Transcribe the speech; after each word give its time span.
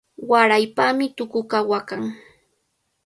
Waraypami 0.29 1.05
tukuqa 1.17 1.59
waqan. 1.69 2.01